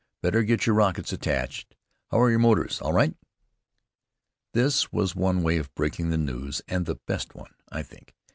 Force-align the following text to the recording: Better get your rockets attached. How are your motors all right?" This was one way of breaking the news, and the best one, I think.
Better 0.23 0.41
get 0.41 0.65
your 0.65 0.73
rockets 0.73 1.13
attached. 1.13 1.75
How 2.09 2.21
are 2.21 2.31
your 2.31 2.39
motors 2.39 2.81
all 2.81 2.91
right?" 2.91 3.13
This 4.55 4.91
was 4.91 5.15
one 5.15 5.43
way 5.43 5.57
of 5.57 5.71
breaking 5.75 6.09
the 6.09 6.17
news, 6.17 6.59
and 6.67 6.87
the 6.87 6.95
best 7.05 7.35
one, 7.35 7.53
I 7.71 7.83
think. 7.83 8.15